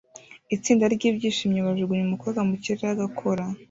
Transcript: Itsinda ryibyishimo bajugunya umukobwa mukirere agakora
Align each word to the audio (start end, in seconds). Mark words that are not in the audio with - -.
Itsinda 0.55 0.85
ryibyishimo 0.95 1.57
bajugunya 1.67 2.03
umukobwa 2.05 2.39
mukirere 2.49 2.87
agakora 2.93 3.43